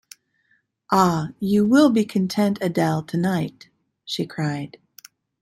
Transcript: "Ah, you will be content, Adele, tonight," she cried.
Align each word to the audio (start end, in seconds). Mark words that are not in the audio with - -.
"Ah, 0.91 1.27
you 1.39 1.63
will 1.63 1.91
be 1.91 2.03
content, 2.05 2.57
Adele, 2.63 3.03
tonight," 3.03 3.69
she 4.03 4.25
cried. 4.25 4.79